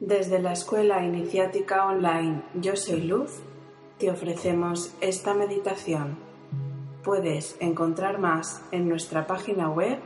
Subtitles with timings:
[0.00, 3.42] Desde la Escuela Iniciática Online Yo Soy Luz,
[3.98, 6.16] te ofrecemos esta meditación.
[7.04, 9.98] Puedes encontrar más en nuestra página web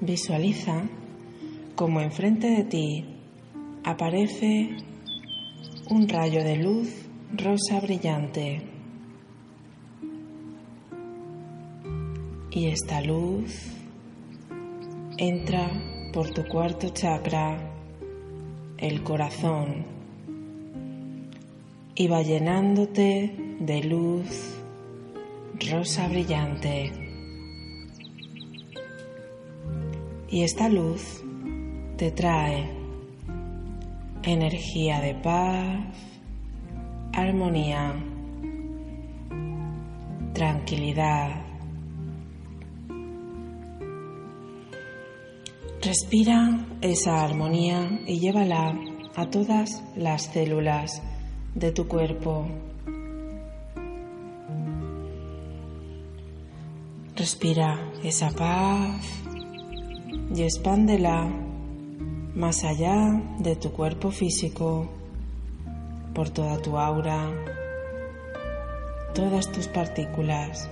[0.01, 0.83] Visualiza
[1.77, 3.13] como enfrente de ti
[3.85, 4.77] aparece
[5.91, 6.89] un rayo de luz
[7.33, 8.63] rosa brillante.
[12.51, 13.73] Y esta luz
[15.17, 15.71] entra
[16.13, 17.72] por tu cuarto chakra,
[18.83, 19.87] el corazón,
[21.95, 24.59] y va llenándote de luz
[25.71, 26.93] rosa brillante.
[30.29, 31.23] Y esta luz
[31.97, 32.69] te trae
[34.25, 35.87] energía de paz,
[37.13, 37.95] armonía,
[40.33, 41.52] tranquilidad,
[45.85, 48.79] Respira esa armonía y llévala
[49.17, 51.03] a todas las células
[51.57, 52.47] de tu cuerpo.
[57.17, 59.05] Respira esa paz
[60.33, 61.29] y expándela
[62.37, 64.89] más allá de tu cuerpo físico,
[66.15, 67.29] por toda tu aura,
[69.17, 70.71] todas tus partículas.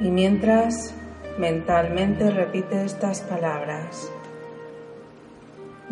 [0.00, 0.94] Y mientras
[1.38, 4.10] mentalmente repite estas palabras,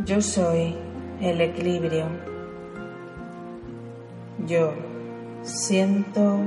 [0.05, 0.75] yo soy
[1.21, 2.07] el equilibrio,
[4.47, 4.73] yo
[5.43, 6.39] siento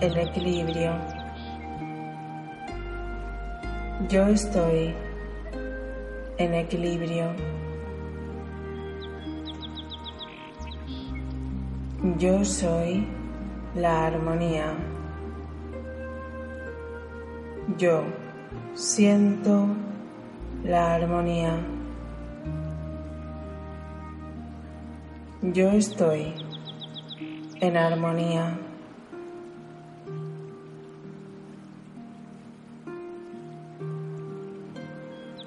[0.00, 0.92] el equilibrio,
[4.08, 4.94] yo estoy
[6.38, 7.26] en equilibrio.
[12.18, 13.06] Yo soy
[13.74, 14.74] la armonía.
[17.82, 18.04] Yo
[18.74, 19.66] siento
[20.62, 21.58] la armonía.
[25.42, 26.32] Yo estoy
[27.60, 28.56] en armonía.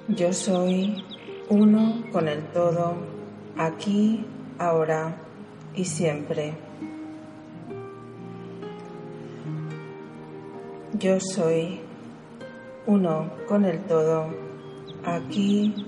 [0.08, 1.02] Yo soy
[1.48, 2.96] uno con el todo,
[3.56, 4.26] aquí,
[4.58, 5.16] ahora
[5.74, 6.52] y siempre.
[10.98, 11.85] Yo soy
[12.86, 14.28] uno con el todo,
[15.04, 15.86] aquí,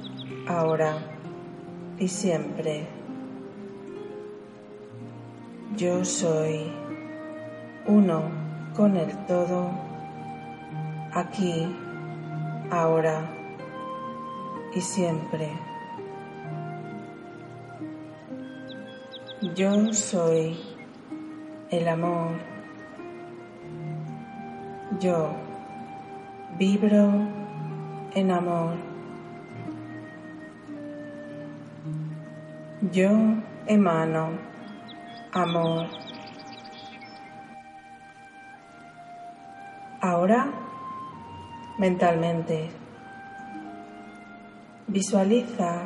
[0.48, 0.98] ahora
[1.98, 2.86] y siempre.
[5.76, 6.72] Yo soy
[7.86, 8.22] uno
[8.74, 9.70] con el todo,
[11.12, 11.72] aquí,
[12.70, 13.30] ahora
[14.74, 15.52] y siempre.
[19.54, 20.58] Yo soy
[21.70, 22.30] el amor.
[24.98, 25.47] Yo
[26.58, 27.12] vibro
[28.14, 28.74] en amor.
[32.90, 33.10] Yo
[33.68, 34.30] emano
[35.32, 35.86] amor.
[40.00, 40.48] Ahora,
[41.78, 42.70] mentalmente,
[44.88, 45.82] visualiza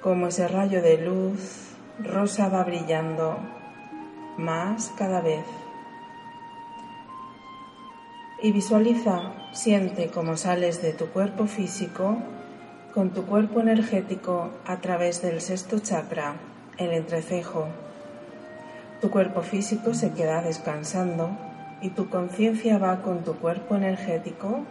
[0.00, 3.36] cómo ese rayo de luz rosa va brillando
[4.38, 5.59] más cada vez.
[8.42, 12.16] Y visualiza, siente cómo sales de tu cuerpo físico
[12.94, 16.36] con tu cuerpo energético a través del sexto chakra,
[16.78, 17.66] el entrecejo.
[19.02, 21.30] Tu cuerpo físico se queda descansando
[21.82, 24.64] y tu conciencia va con tu cuerpo energético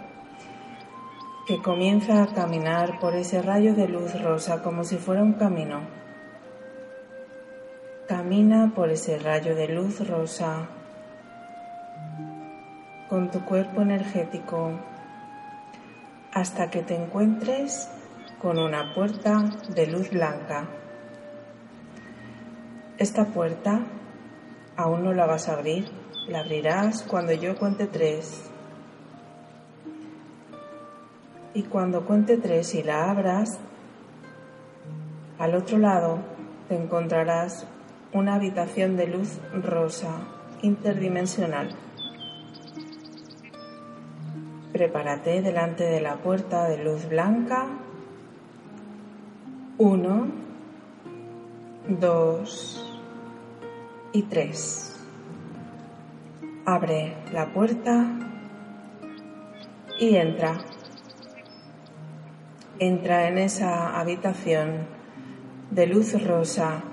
[1.45, 5.81] que comienza a caminar por ese rayo de luz rosa como si fuera un camino.
[8.07, 10.69] Camina por ese rayo de luz rosa
[13.09, 14.71] con tu cuerpo energético
[16.31, 17.89] hasta que te encuentres
[18.41, 20.67] con una puerta de luz blanca.
[22.97, 23.81] Esta puerta
[24.77, 25.91] aún no la vas a abrir
[26.29, 28.43] la abrirás cuando yo cuente tres.
[31.55, 33.57] Y cuando cuente tres y la abras,
[35.39, 36.19] al otro lado
[36.67, 37.65] te encontrarás
[38.13, 40.11] una habitación de luz rosa
[40.61, 41.75] interdimensional.
[44.79, 47.67] Prepárate delante de la puerta de luz blanca.
[49.77, 50.27] Uno,
[51.89, 52.97] dos
[54.13, 54.97] y tres.
[56.63, 58.05] Abre la puerta
[59.99, 60.61] y entra.
[62.79, 64.87] Entra en esa habitación
[65.71, 66.83] de luz rosa,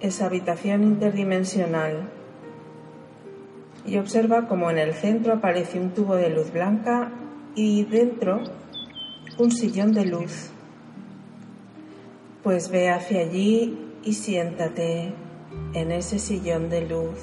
[0.00, 2.08] esa habitación interdimensional,
[3.86, 7.12] y observa como en el centro aparece un tubo de luz blanca
[7.54, 8.42] y dentro
[9.38, 10.50] un sillón de luz.
[12.42, 15.12] Pues ve hacia allí y siéntate
[15.72, 17.18] en ese sillón de luz.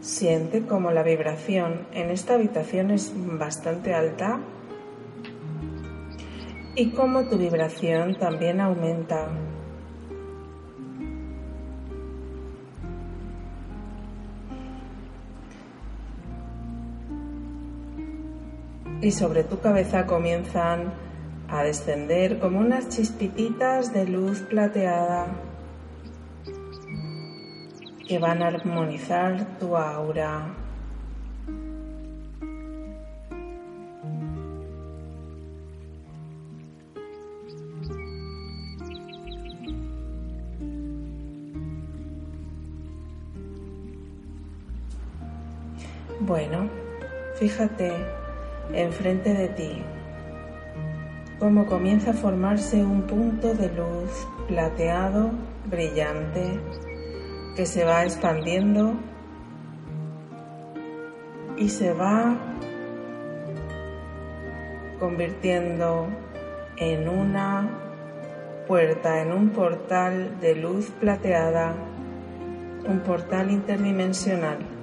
[0.00, 4.40] Siente como la vibración en esta habitación es bastante alta
[6.76, 9.28] y como tu vibración también aumenta.
[19.04, 20.94] Y sobre tu cabeza comienzan
[21.50, 25.26] a descender como unas chispititas de luz plateada
[28.08, 30.54] que van a armonizar tu aura.
[46.20, 46.70] Bueno,
[47.34, 48.23] fíjate
[48.74, 49.82] enfrente de ti
[51.38, 55.30] cómo comienza a formarse un punto de luz plateado,
[55.66, 56.58] brillante,
[57.56, 58.94] que se va expandiendo
[61.56, 62.36] y se va
[64.98, 66.08] convirtiendo
[66.76, 67.68] en una
[68.66, 71.74] puerta, en un portal de luz plateada,
[72.88, 74.73] un portal interdimensional.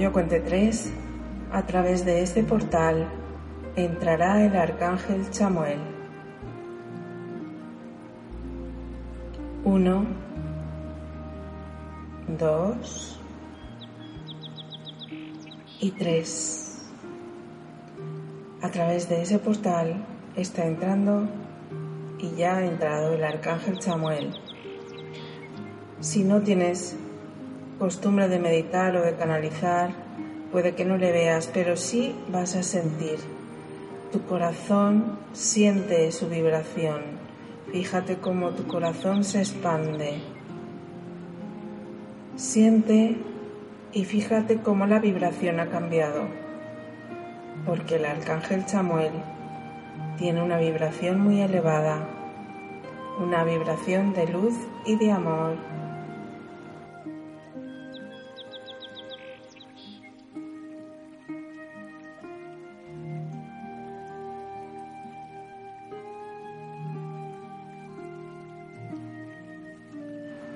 [0.00, 0.90] Yo cuente tres,
[1.52, 3.06] a través de este portal
[3.76, 5.78] entrará el arcángel Chamuel.
[9.62, 10.06] Uno,
[12.38, 13.20] dos
[15.80, 16.88] y tres.
[18.62, 20.02] A través de ese portal
[20.34, 21.28] está entrando
[22.18, 24.32] y ya ha entrado el arcángel Chamuel.
[26.00, 26.96] Si no tienes
[27.80, 29.94] costumbre de meditar o de canalizar,
[30.52, 33.18] puede que no le veas, pero sí vas a sentir.
[34.12, 37.00] Tu corazón siente su vibración.
[37.72, 40.20] Fíjate cómo tu corazón se expande.
[42.36, 43.16] Siente
[43.94, 46.24] y fíjate cómo la vibración ha cambiado.
[47.64, 49.12] Porque el arcángel Chamuel
[50.18, 52.06] tiene una vibración muy elevada,
[53.18, 55.79] una vibración de luz y de amor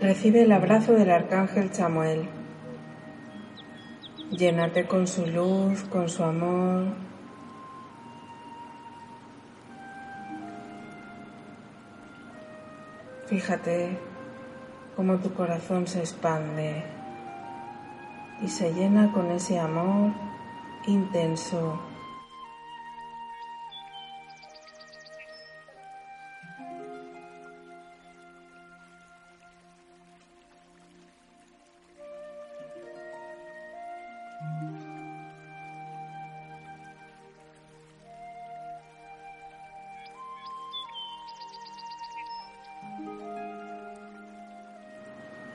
[0.05, 2.29] Recibe el abrazo del arcángel Chamuel.
[4.33, 6.89] Llénate con su luz, con su amor.
[13.29, 13.97] Fíjate
[14.95, 16.85] cómo tu corazón se expande
[18.43, 20.13] y se llena con ese amor
[20.87, 21.81] intenso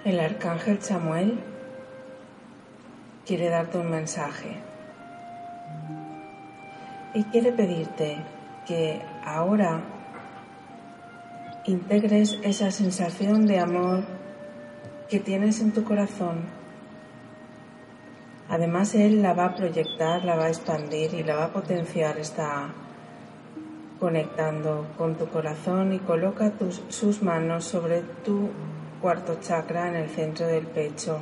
[0.05, 1.37] El arcángel Samuel
[3.25, 4.55] quiere darte un mensaje
[7.13, 8.17] y quiere pedirte
[8.65, 9.81] que ahora
[11.65, 14.03] integres esa sensación de amor
[15.09, 16.45] que tienes en tu corazón.
[18.47, 22.17] Además, Él la va a proyectar, la va a expandir y la va a potenciar.
[22.17, 22.69] Está
[23.99, 26.53] conectando con tu corazón y coloca
[26.87, 28.49] sus manos sobre tu
[29.01, 31.19] cuarto chakra en el centro del pecho.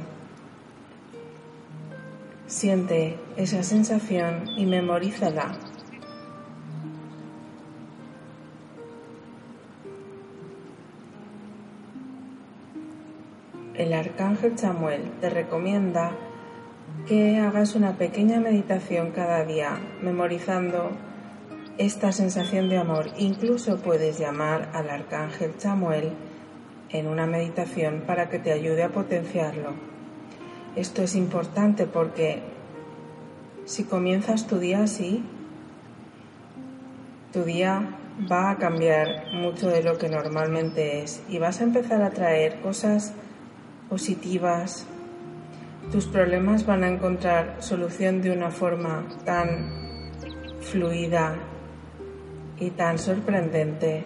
[2.48, 5.58] Siente esa sensación y memorízala.
[13.74, 16.12] El arcángel Samuel te recomienda
[17.08, 20.92] que hagas una pequeña meditación cada día, memorizando
[21.78, 23.12] esta sensación de amor.
[23.18, 26.12] Incluso puedes llamar al arcángel Samuel
[26.90, 29.74] en una meditación para que te ayude a potenciarlo.
[30.76, 32.42] Esto es importante porque
[33.66, 35.24] si comienzas tu día así,
[37.34, 37.98] tu día
[38.32, 42.62] va a cambiar mucho de lo que normalmente es y vas a empezar a traer
[42.62, 43.14] cosas
[43.90, 44.86] positivas.
[45.92, 49.72] Tus problemas van a encontrar solución de una forma tan
[50.62, 51.36] fluida
[52.60, 54.04] y tan sorprendente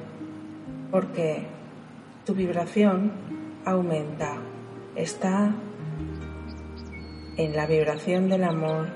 [0.92, 1.46] porque
[2.32, 3.12] tu vibración
[3.66, 4.38] aumenta,
[4.96, 5.54] está
[7.36, 8.88] en la vibración del amor.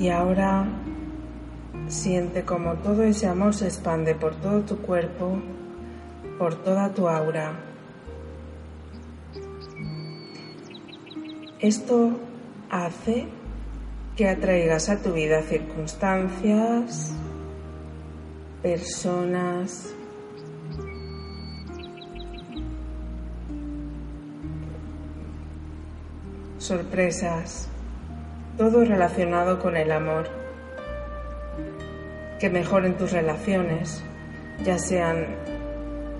[0.00, 0.66] Y ahora
[1.86, 5.38] siente como todo ese amor se expande por todo tu cuerpo,
[6.40, 7.52] por toda tu aura.
[11.60, 12.18] Esto
[12.68, 13.28] hace
[14.16, 17.12] que atraigas a tu vida circunstancias,
[18.62, 19.94] personas,
[26.58, 27.68] sorpresas,
[28.58, 30.28] todo relacionado con el amor,
[32.38, 34.02] que mejoren tus relaciones,
[34.62, 35.26] ya sean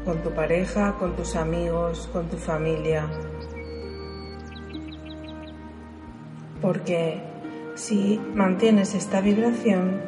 [0.07, 3.07] con tu pareja, con tus amigos, con tu familia,
[6.63, 7.32] porque
[7.83, 10.01] si mantienes esta vibración,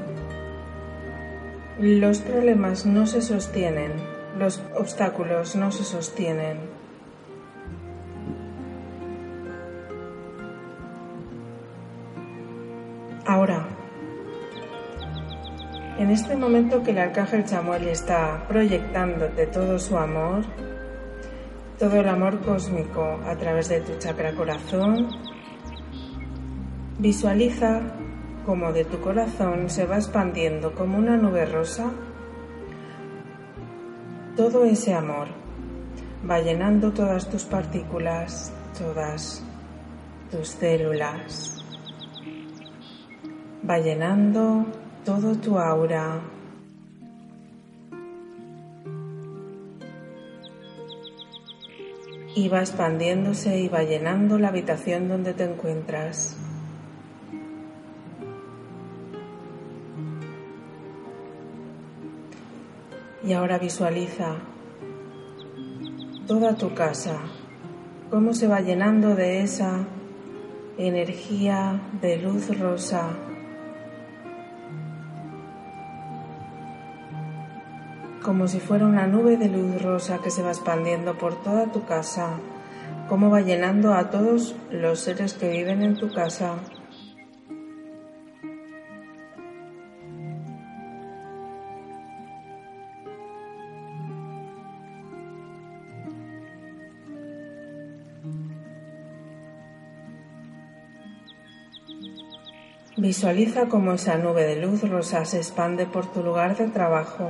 [1.81, 3.91] los problemas no se sostienen,
[4.39, 6.59] los obstáculos no se sostienen.
[13.27, 13.67] Ahora,
[15.99, 20.45] en este momento que el arcángel Chamuel está proyectándote todo su amor,
[21.81, 25.34] todo el amor cósmico a través de tu chakra corazón,
[27.05, 27.83] Visualiza
[28.47, 31.91] cómo de tu corazón se va expandiendo como una nube rosa
[34.39, 35.29] todo ese amor.
[36.27, 39.45] Va llenando todas tus partículas, todas
[40.31, 41.63] tus células.
[43.69, 44.65] Va llenando
[45.05, 46.23] todo tu aura.
[52.35, 56.39] Y va expandiéndose y va llenando la habitación donde te encuentras.
[63.27, 64.37] Y ahora visualiza
[66.27, 67.17] toda tu casa,
[68.11, 69.85] cómo se va llenando de esa
[70.79, 73.11] energía de luz rosa.
[78.23, 81.85] Como si fuera una nube de luz rosa que se va expandiendo por toda tu
[81.85, 82.31] casa,
[83.09, 86.55] cómo va llenando a todos los seres que viven en tu casa.
[102.97, 107.29] Visualiza cómo esa nube de luz rosa se expande por tu lugar de trabajo,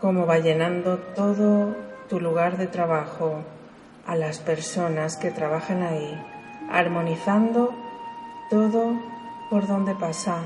[0.00, 1.76] cómo va llenando todo
[2.08, 3.44] tu lugar de trabajo
[4.04, 6.20] a las personas que trabajan ahí,
[6.72, 7.72] armonizando
[8.50, 8.94] todo
[9.48, 10.42] por donde pasa.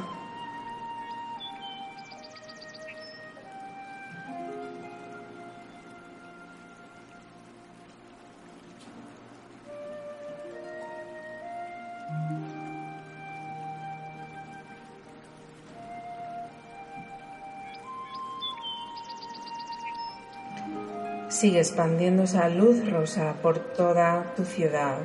[21.38, 24.96] Sigue expandiendo esa luz rosa por toda tu ciudad,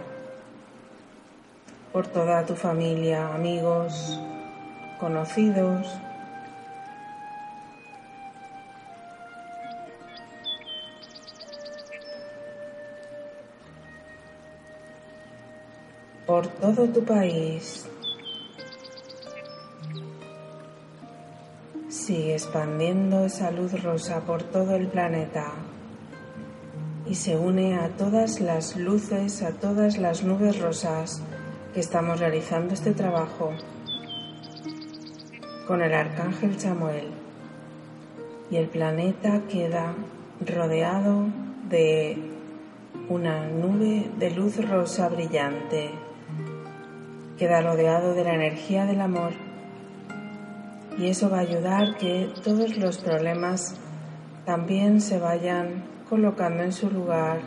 [1.91, 4.17] por toda tu familia, amigos,
[4.97, 5.88] conocidos.
[16.25, 17.85] por todo tu país.
[21.89, 25.71] Sigue expandiendo esa luz rosa por todo el planeta
[27.12, 31.22] y se une a todas las luces, a todas las nubes rosas
[31.74, 33.51] que estamos realizando este trabajo
[35.68, 37.10] con el arcángel Samuel.
[38.50, 39.94] Y el planeta queda
[40.39, 41.25] rodeado
[41.68, 42.18] de
[43.10, 45.91] una nube de luz rosa brillante.
[47.38, 49.34] Queda rodeado de la energía del amor.
[50.98, 53.75] Y eso va a ayudar que todos los problemas
[54.46, 57.39] también se vayan colocando en su lugar.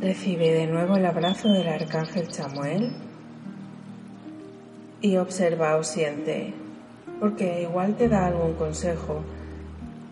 [0.00, 2.96] Recibe de nuevo el abrazo del arcángel Chamuel
[5.02, 6.54] y observa o siente,
[7.20, 9.20] porque igual te da algún consejo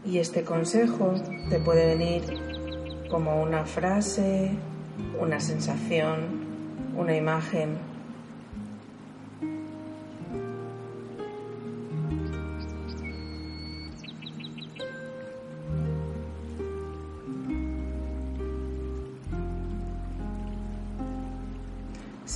[0.04, 1.14] y este consejo
[1.48, 2.24] te puede venir
[3.08, 4.50] como una frase,
[5.18, 6.44] una sensación,
[6.94, 7.95] una imagen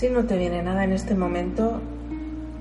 [0.00, 1.78] Si no te viene nada en este momento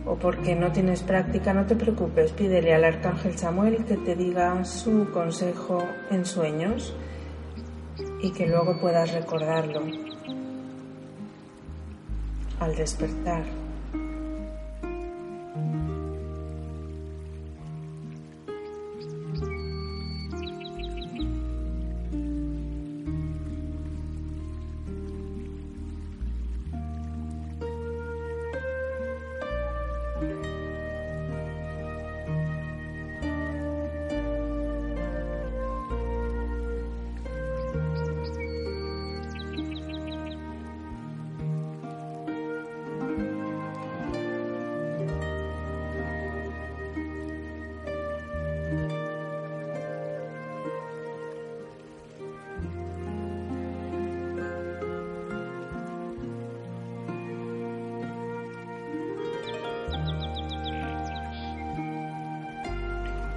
[0.06, 4.66] o porque no tienes práctica, no te preocupes, pídele al arcángel Samuel que te diga
[4.66, 6.94] su consejo en sueños
[8.22, 9.84] y que luego puedas recordarlo
[12.60, 13.59] al despertar.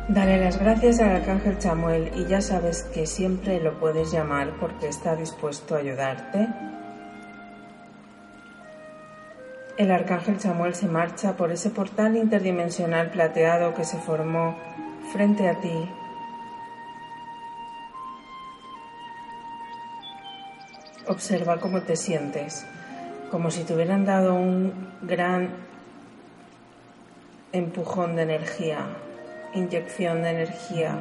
[0.08, 4.88] Dale las gracias al arcángel Chamuel y ya sabes que siempre lo puedes llamar porque
[4.88, 6.48] está dispuesto a ayudarte.
[9.78, 14.56] El arcángel Chamuel se marcha por ese portal interdimensional plateado que se formó
[15.12, 15.88] frente a ti.
[21.06, 22.66] Observa cómo te sientes,
[23.30, 25.50] como si te hubieran dado un gran
[27.52, 28.86] empujón de energía,
[29.54, 30.98] inyección de energía,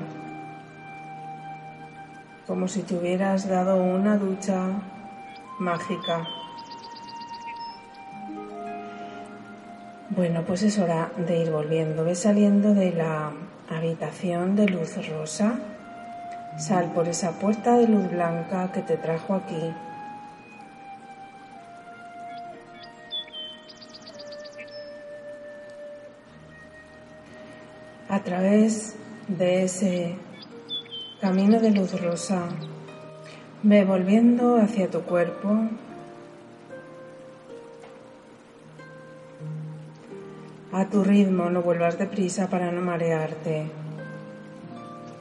[2.48, 4.68] como si te hubieras dado una ducha
[5.60, 6.28] mágica.
[10.10, 12.04] Bueno, pues es hora de ir volviendo.
[12.04, 13.32] Ves saliendo de la
[13.70, 15.60] habitación de luz rosa.
[16.58, 19.74] Sal por esa puerta de luz blanca que te trajo aquí.
[28.22, 28.96] A través
[29.28, 30.16] de ese
[31.20, 32.50] camino de luz rosa.
[33.64, 35.50] Ve volviendo hacia tu cuerpo.
[40.72, 43.72] A tu ritmo, no vuelvas deprisa para no marearte.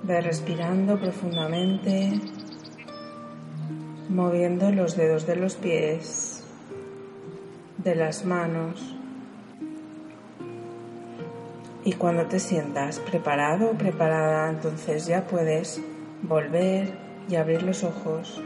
[0.02, 2.20] Ve respirando profundamente,
[4.10, 6.44] moviendo los dedos de los pies,
[7.78, 8.99] de las manos.
[11.84, 15.80] Y cuando te sientas preparado o preparada, entonces ya puedes
[16.22, 16.88] volver
[17.28, 18.40] y abrir los ojos.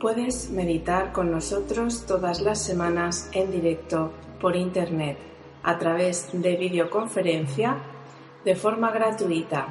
[0.00, 5.16] Puedes meditar con nosotros todas las semanas en directo por Internet
[5.62, 7.78] a través de videoconferencia
[8.44, 9.68] de forma gratuita.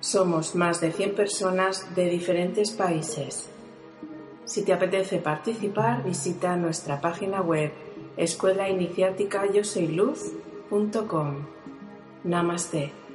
[0.00, 3.48] Somos más de 100 personas de diferentes países.
[4.44, 7.72] Si te apetece participar, visita nuestra página web
[8.16, 11.46] escuelainiciática yo soy luz.com.
[12.24, 13.05] Namaste.